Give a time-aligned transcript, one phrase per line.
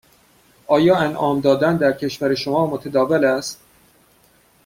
[0.67, 3.59] آیا انعام دادن در کشور شما متداول است؟